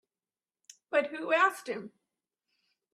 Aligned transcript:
But 0.89 1.11
who 1.11 1.31
asked 1.31 1.67
him? 1.69 1.91